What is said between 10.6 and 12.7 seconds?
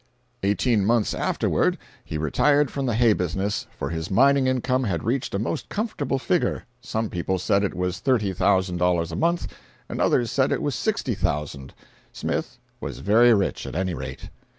was $60,000. Smith